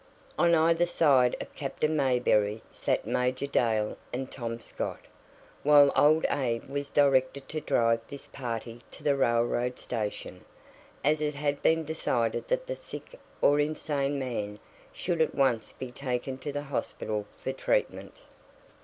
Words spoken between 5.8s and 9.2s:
old Abe was directed to drive this party to the